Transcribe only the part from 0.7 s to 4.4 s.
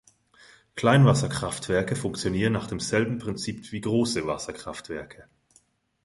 Kleinwasserkraftwerke funktionieren nach demselben Prinzip wie große